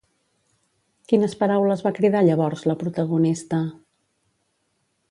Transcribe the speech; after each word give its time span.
Quines 1.11 1.35
paraules 1.43 1.85
va 1.89 1.93
cridar 1.99 2.25
llavors 2.29 2.67
la 2.71 2.77
protagonista? 2.81 3.63